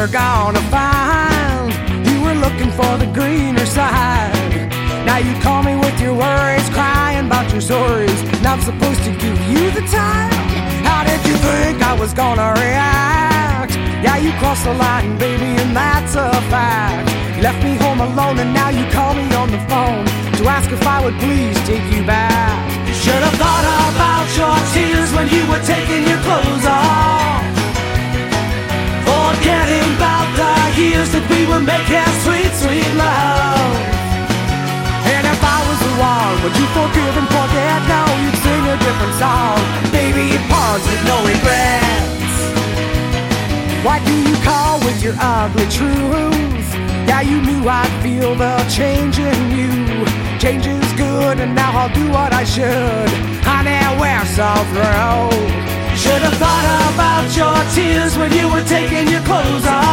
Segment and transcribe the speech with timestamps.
[0.00, 1.72] were gonna find.
[2.08, 4.32] You were looking for the greener side.
[5.04, 8.20] Now you call me with your worries, crying about your stories.
[8.36, 10.32] And I'm supposed to give you the time.
[10.88, 13.72] How did you think I was gonna react?
[14.04, 17.10] Yeah, you crossed the line, baby, and that's a fact.
[17.36, 20.04] You left me home alone, and now you call me on the phone
[20.38, 22.56] to ask if I would please take you back.
[22.88, 26.69] You Should have thought about your tears when you were taking your clothes off.
[31.60, 33.76] Were making sweet, sweet love.
[35.12, 37.78] And if I was the one, would you forgive and forget?
[37.88, 39.58] No, you'd sing a different song.
[39.92, 42.36] Baby, it pawns with no regrets.
[43.84, 46.70] Why do you call with your ugly truths?
[47.08, 49.72] Yeah, you knew I'd feel the change in you.
[50.38, 53.10] Change is good, and now I'll do what I should.
[53.44, 55.60] Honey, we're so through.
[55.96, 59.89] Should have thought about your tears when you were taking your clothes off.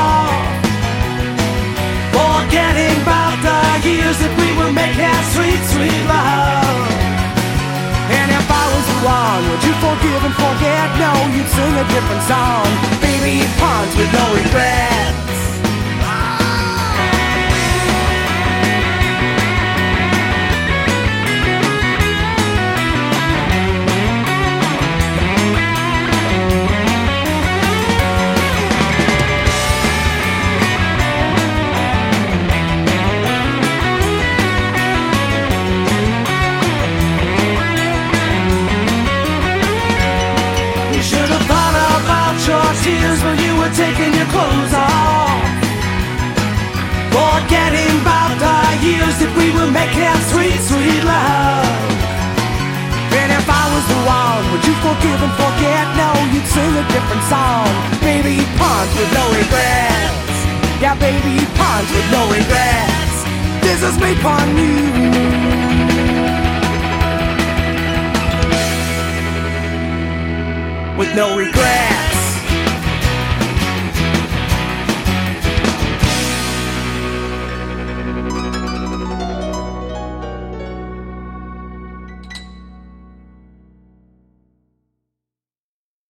[43.67, 45.43] Were taking your clothes off.
[47.11, 51.67] Forgetting about the years that we were making sweet, sweet love.
[53.11, 55.83] And if I was the one, would you forgive and forget?
[55.99, 57.67] No, you'd sing a different song.
[57.99, 60.37] Baby, you punt with no regrets.
[60.79, 63.17] Yeah, baby, you punt with no regrets.
[63.65, 64.75] This is me upon you.
[70.97, 71.86] with no regrets.